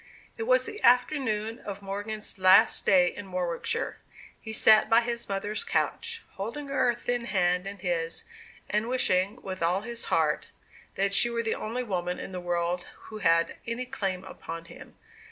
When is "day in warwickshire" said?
2.87-3.99